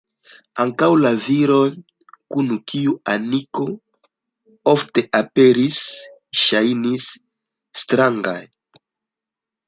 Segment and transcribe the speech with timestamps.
[0.61, 1.65] Ankaŭ la viroj
[2.35, 3.65] kun kiuj Aniko
[4.73, 5.81] ofte aperis
[6.45, 7.07] ŝajnis
[7.83, 8.39] strangaj.